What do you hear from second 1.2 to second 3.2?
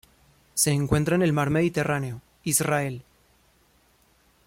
el Mar Mediterráneo: Israel.